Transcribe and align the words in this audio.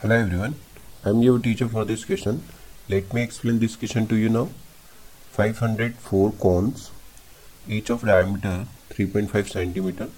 Hello 0.00 0.14
everyone, 0.14 0.56
I 1.06 1.08
am 1.08 1.22
your 1.22 1.38
teacher 1.38 1.66
for 1.66 1.86
this 1.86 2.04
question. 2.04 2.42
Let 2.86 3.14
me 3.14 3.22
explain 3.22 3.60
this 3.60 3.76
question 3.76 4.06
to 4.08 4.16
you 4.16 4.28
now. 4.28 4.50
504 5.30 6.32
cones, 6.32 6.90
each 7.66 7.88
of 7.88 8.02
diameter 8.02 8.66
3.5 8.90 9.48
centimeter 9.48 10.08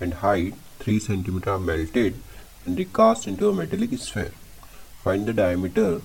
and 0.00 0.14
height 0.14 0.54
3 0.80 0.98
centimeter 0.98 1.52
are 1.52 1.60
melted 1.60 2.16
and 2.66 2.76
recast 2.76 3.28
into 3.28 3.48
a 3.48 3.54
metallic 3.54 3.96
sphere. 4.00 4.32
Find 5.04 5.24
the 5.24 5.32
diameter 5.32 6.02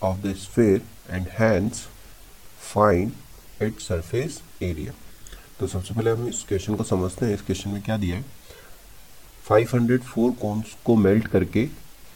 of 0.00 0.22
the 0.22 0.34
sphere 0.34 0.80
and 1.06 1.26
hence 1.26 1.86
find 2.56 3.12
its 3.60 3.92
surface 3.92 4.40
area. 4.62 4.94
तो 5.60 5.66
सबसे 5.66 5.94
पहले 5.94 6.10
हम 6.10 6.28
इस 6.28 6.44
question 6.48 6.74
को 6.76 6.84
समझते 6.84 7.26
हैं 7.26 7.34
इस 7.34 7.42
question 7.46 7.70
में 7.70 7.82
क्या 7.82 7.96
दिया 7.96 8.16
है 8.16 8.24
504 9.52 10.36
कोन्स 10.40 10.76
को 10.86 10.96
मेल्ट 10.96 11.26
करके 11.36 11.68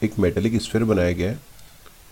एक 0.02 0.18
मेटेलिक 0.18 0.60
स्फेयर 0.62 0.84
बनाया 0.84 1.12
गया 1.12 1.30
है 1.30 1.40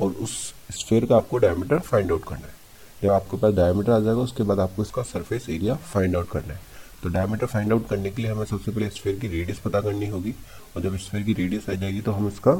और 0.00 0.12
उस 0.12 0.32
स्फेयर 0.72 1.04
का 1.06 1.16
आपको 1.16 1.38
डायमीटर 1.38 1.78
फाइंड 1.80 2.12
आउट 2.12 2.24
करना 2.28 2.46
है। 2.46 2.54
जब 3.02 3.10
आपके 3.10 3.36
पास 3.36 3.54
डायमीटर 3.54 3.92
आ 3.92 3.98
जाएगा, 3.98 4.20
उसके 4.20 4.42
बाद 4.42 4.60
आपको 4.60 4.82
इसका 4.82 5.02
सरफेस 5.02 5.48
एरिया 5.48 5.74
फाइंड 5.84 6.16
आउट 6.16 6.30
करना 6.30 6.54
है। 6.54 6.60
तो 7.02 7.08
डायमीटर 7.08 7.46
फाइंड 7.46 7.72
आउट 7.72 7.88
करने 7.88 8.10
के 8.10 8.22
लिए 8.22 8.30
हमें 8.30 8.44
सबसे 8.44 8.70
पहले 8.70 8.88
स्फेयर 8.90 9.18
की 9.20 9.28
रेडियस 9.28 9.58
पता 9.58 9.80
करनी 9.80 10.06
होगी 10.08 10.34
और 10.76 10.82
जब 10.82 10.96
स्फेयर 10.96 11.24
की 11.24 11.32
रेडियस 11.32 11.68
आ 11.70 11.74
जाएगी 11.74 12.00
तो 12.00 12.12
हम 12.12 12.28
इसका 12.28 12.56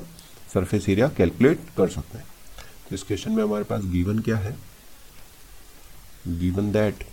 सरफेस 0.53 0.89
एरिया 0.89 1.09
कैलकुलेट 1.09 1.61
कर 1.77 1.89
सकते 1.89 2.19
हैं। 2.19 2.27
तो 2.89 2.95
इस 2.95 3.03
क्वेश्चन 3.03 3.33
में 3.33 3.43
हमारे 3.43 3.65
पास 3.65 3.85
गिवन 3.85 4.19
क्या 4.19 4.37
है? 4.37 4.57
Given 6.29 6.71
that 6.73 7.05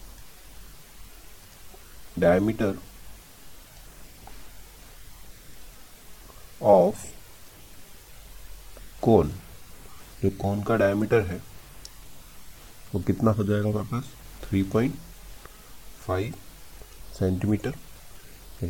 diameter 2.20 2.78
of 6.62 7.06
cone? 9.04 9.32
जो 10.24 10.30
कोन 10.42 10.62
का 10.64 10.76
डायमीटर 10.78 11.22
है, 11.22 11.42
वो 12.94 13.00
कितना 13.02 13.32
हो 13.32 13.44
जाएगा 13.44 13.70
हमारे 13.70 13.88
पास? 13.88 14.04
3.5 14.44 16.34
सेंटीमीटर 17.18 17.74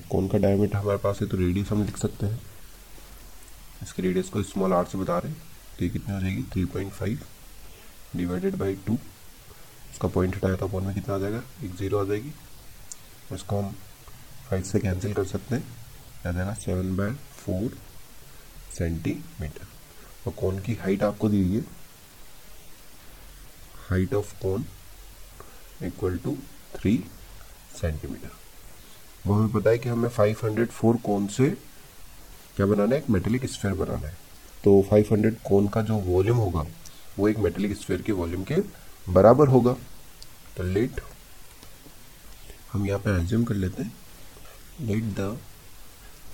कोन 0.09 0.27
का 0.27 0.37
डायमीटर 0.37 0.77
हमारे 0.77 0.97
पास 0.97 1.19
है 1.21 1.27
तो 1.27 1.37
रेडियस 1.37 1.69
हम 1.71 1.83
लिख 1.85 1.97
सकते 1.97 2.25
हैं। 2.25 2.39
इसके 3.83 4.01
रेडियस 4.01 4.29
को 4.29 4.43
स्मॉल 4.43 4.73
आर 4.73 4.85
से 4.85 4.97
बता 4.97 5.17
रहे 5.17 5.31
हैं 5.31 5.41
तो 5.77 5.83
ये 5.85 5.89
कितनी 5.89 6.13
हो 6.15 6.19
जाएगी? 6.21 6.43
3.5 6.55 7.17
डिवाइडेड 8.15 8.55
बाई 8.55 8.75
टू 8.87 8.93
इसका 9.91 10.07
पॉइंट 10.07 10.35
हटाया 10.35 10.55
तो 10.55 10.67
पॉइंट 10.67 10.87
में 10.87 10.95
कितना 10.95 11.15
आ 11.15 11.17
जाएगा? 11.17 11.41
एक 11.63 11.75
ज़ीरो 11.75 11.99
आ 11.99 12.03
जाएगी। 12.03 12.33
इसको 13.33 13.59
हम 13.59 13.71
फाइव 14.49 14.63
से 14.63 14.79
कैंसिल 14.79 15.13
कर 15.13 15.25
सकते 15.25 15.55
हैं। 15.55 15.63
आ 16.27 16.31
जाएगा 16.31 16.53
सेवन 16.55 16.95
बाय 16.97 17.11
फोर 17.35 17.77
सेंटीमीटर 18.77 19.67
और 20.27 20.33
कोन 20.33 20.59
की 20.59 20.73
हाइट 20.73 21.03
आपको 21.03 21.29
दी 21.29 21.43
हुई 21.43 21.55
है? 21.55 21.61
Height 23.89 24.13
of 24.13 24.33
cone 24.41 24.65
equal 25.83 26.17
to 26.17 26.37
three 26.75 27.03
centimetre 27.81 28.31
वो 29.27 29.33
हमें 29.33 29.51
पता 29.51 29.69
है 29.69 29.77
कि 29.77 29.89
हमें 29.89 30.09
504 30.09 31.01
कोन 31.01 31.27
से 31.27 31.49
क्या 32.55 32.65
बनाना 32.65 32.95
है? 32.95 33.01
एक 33.01 33.09
मेटेलिक 33.09 33.45
स्फेयर 33.45 33.73
बनाना 33.73 34.07
है। 34.07 34.17
तो 34.63 34.81
500 34.91 35.35
कोन 35.43 35.67
का 35.67 35.81
जो 35.81 35.95
वॉल्यूम 35.95 36.37
होगा, 36.37 36.65
वो 37.19 37.27
एक 37.27 37.37
मेटेलिक 37.37 37.77
स्फेयर 37.77 38.01
के 38.01 38.11
वॉल्यूम 38.11 38.43
के 38.43 38.55
बराबर 39.09 39.47
होगा। 39.47 39.73
तो 40.57 40.63
लेट 40.63 41.01
हम 42.71 42.85
यहाँ 42.85 42.99
पे 42.99 43.09
एज्यूम 43.21 43.43
कर 43.43 43.55
लेते 43.55 43.83
हैं। 43.83 43.93
Let 44.81 45.03
the 45.03 45.37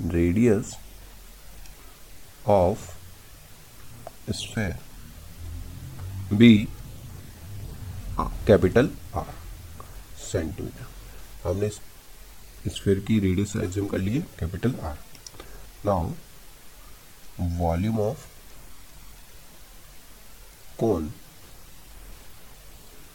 radius 0.02 0.76
of 2.48 2.98
sphere 4.38 4.76
be 6.34 6.68
capital 8.48 8.90
R 9.18 9.34
centimetre 10.22 11.48
हमने 11.48 11.70
स्फेयर 11.70 13.00
की 13.08 13.20
रेडियस 13.20 13.56
एज्यूम 13.64 13.88
कर 13.88 13.98
लिए 13.98 14.22
capital 14.39 14.76
R 14.86 14.98
now 15.86 16.12
volume 17.60 18.00
of 18.00 18.26
cone 20.80 21.12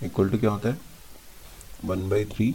equal 0.03 0.31
to 0.31 0.39
क्या 0.39 0.51
होता 0.51 0.69
है? 0.69 0.79
One 1.85 2.09
by 2.09 2.25
three 2.35 2.51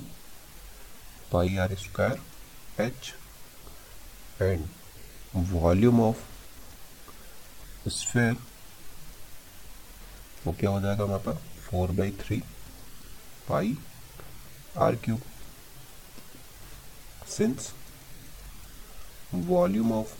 pi 1.31 1.55
R 1.57 1.75
square 1.83 2.81
H 2.83 3.13
and 4.41 4.67
volume 5.53 6.01
of 6.01 6.17
sphere 7.89 8.35
वो 10.45 10.53
क्या 10.59 10.69
हो 10.69 10.79
जाएगा 10.81 11.03
हमारे 11.03 11.23
पास 11.23 11.37
four 11.61 11.91
by 11.91 12.11
three 12.19 12.41
pi 13.49 13.77
R 14.77 14.95
cube. 14.95 15.21
Since 17.29 17.73
volume 19.33 19.91
of 19.93 20.13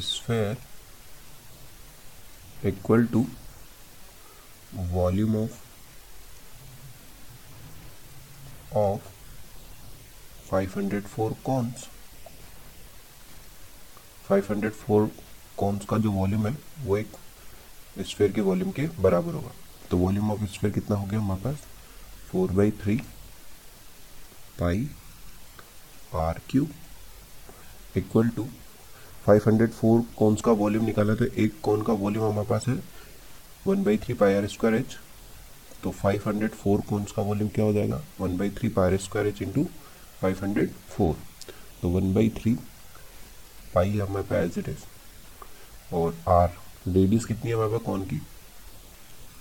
sphere 0.00 0.56
equal 2.68 3.06
to 3.12 3.26
volume 4.74 5.36
of 5.36 5.52
of 8.76 9.02
504 10.50 11.32
cones 11.44 11.88
504 14.30 15.08
cones 15.58 15.84
का 15.90 15.98
जो 15.98 16.10
वॉल्यूम 16.12 16.46
है, 16.46 16.52
वो 16.78 16.96
एक 16.96 17.16
स्फेयर 18.02 18.32
के 18.32 18.40
वॉल्यूम 18.40 18.70
के 18.70 18.86
बराबर 19.00 19.32
होगा। 19.34 19.52
तो 19.90 19.96
वॉल्यूम 19.96 20.30
ऑफ़ 20.32 20.44
स्फेयर 20.52 20.72
कितना 20.74 20.96
हो 20.96 21.06
गया 21.06 21.18
हमारे 21.18 21.42
पास? 21.42 21.56
Four 22.30 22.50
by 22.52 22.70
three 22.82 22.96
pi 24.60 24.88
R 26.16 26.40
cube 26.50 26.70
equal 27.96 28.28
to 28.28 28.46
504 29.28 30.02
cones 30.18 30.40
का 30.42 30.52
वॉल्यूम 30.52 30.84
निकाला 30.84 31.14
तो 31.14 31.24
एक 31.24 31.60
कॉन 31.62 31.82
का 31.82 31.92
वॉल्यूम 32.02 32.24
हमारे 32.26 32.48
पास 32.48 32.68
है 32.68 32.74
one 33.66 33.82
by 33.84 33.96
three 34.04 34.14
pi 34.14 34.34
R 34.34 34.46
square 34.46 34.74
H 34.76 34.96
तो 35.82 35.92
504 36.04 36.86
कॉन्स 36.88 37.12
का 37.12 37.22
वॉल्यूम 37.22 37.48
क्या 37.54 37.64
हो 37.64 37.72
जाएगा? 37.72 38.00
One 38.20 38.36
by 38.38 38.50
three 38.50 38.68
pi 38.68 38.92
R 38.92 38.96
square 38.98 39.26
H 39.26 39.42
into 39.42 39.66
five 40.20 40.38
hundred 40.42 40.70
four 40.88 41.16
तो 41.82 41.88
वन 41.88 42.14
बाई 42.14 42.28
थ्री 42.38 42.54
पाई 43.74 43.98
हमारे 43.98 44.24
पास 44.24 44.44
एज 44.44 44.58
इट 44.58 44.68
इज़ 44.68 45.94
और 45.94 46.16
आर 46.28 46.56
रेडियस 46.88 47.24
कितनी 47.24 47.50
है 47.50 47.56
हमारे 47.56 47.70
पास 47.72 47.80
कौन 47.86 48.02
की? 48.04 48.20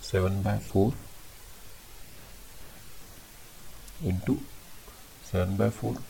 Seven 0.04 0.42
by 0.44 0.58
four 0.70 0.94
into 4.04 4.36
seven 5.32 5.58
by 5.58 5.70
four 5.70 6.04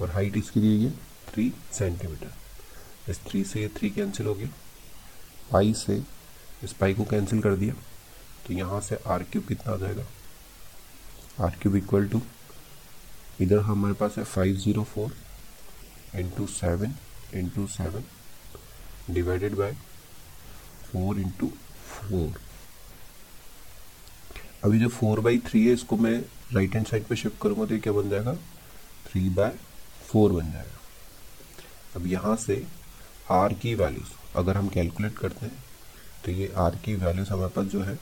और 0.00 0.10
हाइट 0.10 0.36
इसकी 0.36 0.60
दी 0.60 0.76
गई 0.78 0.84
है 0.84 0.90
थ्री 1.28 1.52
सेंटीमीटर 1.72 3.10
इस 3.10 3.20
थ्री 3.26 3.44
से 3.44 3.66
थ्री 3.76 3.90
कैंसिल 3.90 4.26
हो 4.26 4.34
गया। 4.34 4.48
पाई 5.52 5.72
से 5.76 6.02
इस 6.64 6.72
पाई 6.72 6.94
को 6.94 7.04
कैंसिल 7.04 7.40
कर 7.42 7.56
दिया। 7.56 7.74
तो 8.46 8.54
यहाँ 8.54 8.80
से 8.80 8.98
आर 9.06 9.22
क्यूब 9.22 9.46
कितना 9.46 9.72
आ 9.72 9.76
जाएगा? 9.76 10.04
आर 11.40 11.56
क्यूब 11.62 11.76
इक्वल 11.76 12.08
टू 12.08 12.20
इधर 13.40 13.58
हमारे 13.60 13.94
पास 13.94 14.14
है 14.18 14.24
five 14.24 14.56
zero 14.56 14.82
four 14.84 15.14
into 16.16 16.46
seven 16.46 16.94
into 17.34 17.66
seven 17.68 18.04
divided 19.10 19.54
by 19.56 19.76
four 20.94 21.18
into 21.20 21.46
four 21.86 22.40
अभी 24.64 24.78
जो 24.78 24.88
फोर 24.88 25.20
बाई 25.20 25.38
थ्री 25.46 25.66
है, 25.66 25.72
इसको 25.72 25.96
मैं 25.96 26.18
राइट 26.54 26.74
हैंड 26.74 26.86
साइड 26.86 27.04
पे 27.06 27.16
शिफ्ट 27.16 27.40
करूँगा 27.42 27.64
तो 27.66 27.74
ये 27.74 27.80
क्या 27.80 27.92
बन 27.92 28.08
जाएगा? 28.10 28.34
थ्री 29.06 29.28
बाय 29.30 29.52
फोर 30.08 30.32
बन 30.32 30.52
जाएगा। 30.52 30.78
अब 31.96 32.06
यहाँ 32.06 32.36
से 32.36 32.64
आर 33.32 33.52
की 33.54 33.74
वैल्यूज़ 33.74 34.38
अगर 34.38 34.56
हम 34.56 34.68
कैलकुलेट 34.68 35.18
करते 35.18 35.46
हैं 35.46 35.62
तो 36.24 36.30
ये 36.32 36.52
आर 36.58 36.76
की 36.84 36.94
वैल्यूज़ 36.96 37.30
हमारे 37.30 37.52
पास 37.56 37.66
जो 37.66 37.82
है, 37.82 37.98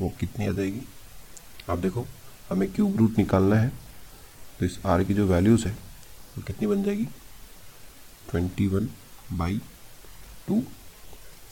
वो 0.00 0.12
कितनी 0.20 0.46
आ 0.46 0.52
जाएगी? 0.52 0.82
आप 1.70 1.78
देखो, 1.78 2.06
हमें 2.50 2.72
क्यूब 2.72 2.96
रूट 2.96 3.18
निकालना 3.18 3.56
है 3.56 3.72
तो 4.58 4.64
इस 4.64 4.78
आर 4.86 5.04
की 5.04 5.14
जो 5.14 5.26
वैल्यूज़ 5.26 5.66
है, 5.68 5.72
वो 6.36 6.42
कितनी 6.42 6.66
बन 6.66 6.82
जाएगी? 6.82 7.08
Twenty 8.30 8.66
one 8.68 8.88
by 9.32 9.60
two 10.48 10.62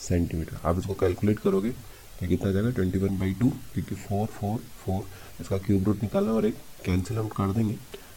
centimetre. 0.01 0.61
आप 0.69 0.79
इसको 0.79 0.95
कैलकुलेट 1.01 1.39
करोगे 1.41 1.71
तो 1.71 2.29
कितना 2.29 2.49
आ 2.49 2.53
जाएगा? 2.53 2.71
ट्वेंटी 2.71 2.99
वन 2.99 3.19
बाई 3.19 3.33
टू 3.35 3.49
क्योंकि 3.75 3.95
फोर 3.97 4.27
फोर 4.29 4.59
फोर 4.85 5.07
इसका 5.41 5.59
क्यूब 5.59 5.85
रूट 5.85 6.03
निकालना 6.03 6.33
और 6.33 6.47
एक 6.47 6.57
कैंसिल 6.85 7.19
हम 7.19 7.29
कर 7.31 7.53
देंगे। 7.55 7.75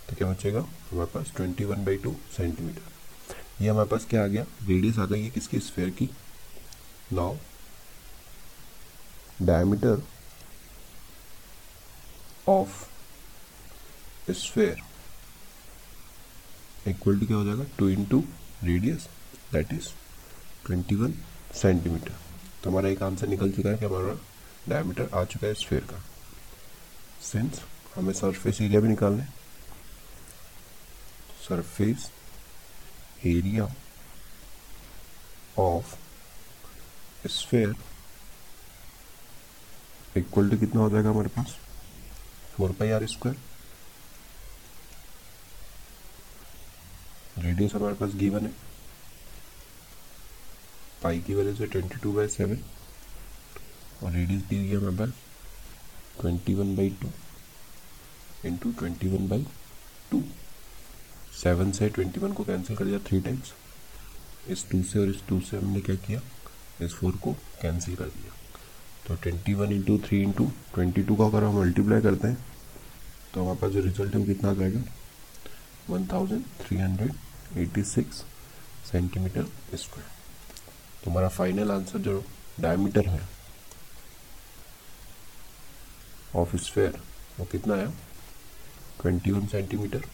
तो 0.10 0.16
क्या 0.16 0.32
बचेगा? 0.32 0.60
हमारे 0.92 1.10
पास 1.14 1.32
twenty 1.36 1.66
one 1.66 1.86
by 1.86 1.98
two 1.98 2.16
centimetre 2.38 3.64
ये 3.64 3.70
हमारे 3.70 3.90
पास 3.90 4.06
क्या 4.10 4.24
आ 4.24 4.28
गया? 4.28 4.46
रेडियस 4.64 4.98
आ 5.00 5.06
गई 5.06 5.30
किसकी? 5.30 5.60
स्फेयर 5.60 5.90
की। 5.90 6.10
Now 7.14 7.36
diameter 9.42 10.02
of 12.50 12.84
sphere 14.32 14.82
equal 16.88 17.20
to 17.20 17.26
क्या 17.26 17.38
हो 17.38 17.44
जाएगा? 17.46 17.66
Two 17.78 17.90
into 17.90 18.24
radius 18.64 19.08
that 19.54 19.74
is 19.74 19.88
21 20.68 21.14
centimetre. 21.54 22.16
तो 22.64 22.70
हमारा 22.70 22.90
एक 22.90 23.04
आंसर 23.04 23.28
निकल 23.28 23.52
चुका 23.52 23.70
है 23.70 23.78
कि 23.78 23.86
हमारा 23.86 24.18
डायमीटर 24.70 25.10
आ 25.14 25.24
चुका 25.26 25.48
है 25.48 25.54
स्फेयर 25.54 25.84
का। 25.84 26.02
सिंस 27.22 27.62
हमें 27.96 28.14
सरफेस 28.14 28.62
एरिया 28.62 28.80
भी 28.80 28.88
निकालना 28.88 29.24
है। 29.24 29.34
Surface 31.48 32.10
area 33.26 33.68
of 35.60 35.96
sphere 37.28 37.76
equal 40.18 40.50
to 40.50 40.58
कितना 40.58 40.82
हो 40.82 40.90
जाएगा 40.90 41.10
हमारे 41.10 41.30
पास? 41.30 41.56
Four 42.56 42.72
pi 42.72 42.90
R 42.92 43.06
square 43.08 43.38
radius 47.38 47.74
हमारे 47.74 47.96
पास 47.96 48.14
गिवन 48.16 48.46
है। 48.46 48.52
पाई 51.04 51.20
की 51.22 51.34
वजह 51.36 51.54
से 51.56 51.66
ट्वेंटी 51.68 52.00
टू 52.04 52.12
बाई 52.14 52.28
सेवन 52.28 52.60
और 54.04 54.12
रेडियस 54.12 54.42
दी 54.44 54.58
गई 54.58 54.76
हमारे 54.76 54.98
पास 54.98 55.14
twenty 56.22 56.54
one 56.54 56.76
by 56.76 56.90
two 57.02 57.10
into 58.46 58.72
twenty 58.80 59.08
one 59.08 59.28
by 59.30 59.46
two 60.12 60.22
seven 61.42 61.72
से 61.72 61.90
ट्वेंटी 61.90 62.20
वन 62.20 62.34
को 62.34 62.44
कैंसिल 62.44 62.76
कर 62.78 62.86
दिया 62.86 63.00
थ्री 63.08 63.20
टाइम्स 63.22 63.54
इस 64.52 64.70
टू 64.70 64.82
से 64.84 65.00
और 65.00 65.10
इस 65.10 65.22
टू 65.28 65.40
से 65.42 65.58
हमने 65.58 65.82
क्या 65.82 65.96
किया? 66.06 66.22
इस 66.82 66.94
फोर 66.94 67.16
को 67.24 67.32
कैंसिल 67.62 67.96
कर 67.96 68.06
दिया. 68.06 68.34
तो 69.08 69.16
twenty 69.24 69.54
one 69.54 69.72
into 69.74 69.98
three 70.06 70.22
into 70.22 70.46
twenty 70.74 71.04
two 71.04 71.16
का 71.16 71.26
अगर 71.26 71.44
हम 71.44 71.60
मल्टीप्लाई 71.60 72.02
करते 72.02 72.28
हैं 72.28 72.38
तो 73.34 73.42
हमारे 73.42 73.60
पास 73.62 73.72
जो 73.72 73.82
रिज़ल्ट 73.82 74.14
है 74.14 74.20
वो 74.20 74.26
कितना 74.26 74.50
आ 74.50 74.54
जाएगा? 74.54 74.82
One 75.90 76.08
thousand 76.12 76.44
three 76.62 76.78
hundred 76.78 77.58
eighty 77.60 77.84
six 77.84 78.24
centimetre 78.92 79.46
square 79.76 80.13
तो 81.04 81.12
हमारा 81.12 81.28
फाइनल 81.30 81.72
आंसर 81.72 82.00
जो 82.00 82.24
डायमीटर 82.60 83.08
है 83.08 83.22
ऑफ़ 86.36 86.56
स्फेयर 86.58 87.00
वो 87.40 87.46
कितना 87.52 87.76
है 87.76 87.88
ट्वेंटी 89.02 89.32
वन 89.32 89.46
सेंटीमीटर 89.48 90.06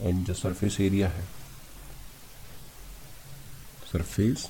एंड 0.00 0.24
जो 0.26 0.34
सरफेस 0.34 0.80
एरिया 0.80 1.08
है 1.08 1.26
सरफेस 3.92 4.48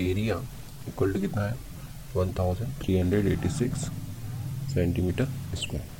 एरिया 0.00 0.42
इक्वल 0.88 1.12
टू 1.12 1.20
कितना 1.20 1.44
है 1.44 1.56
one 2.16 2.32
thousand 2.38 2.74
three 2.82 2.98
hundred 2.98 3.26
eighty 3.32 3.50
six 3.58 3.90
centimetre 4.74 5.28
square 5.56 5.96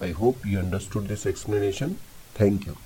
I 0.00 0.10
hope 0.10 0.44
you 0.44 0.58
understood 0.58 1.08
this 1.08 1.24
explanation. 1.24 1.98
Thank 2.34 2.66
you. 2.66 2.76